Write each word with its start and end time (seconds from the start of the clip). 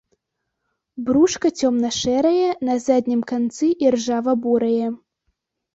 Брушка 1.09 1.47
цёмна-шэрае, 1.61 2.49
на 2.71 2.75
заднім 2.87 3.21
канцы 3.35 3.65
іржава-бурае. 3.87 4.87